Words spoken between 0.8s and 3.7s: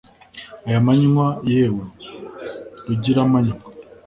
manywa yewe rugiramanywa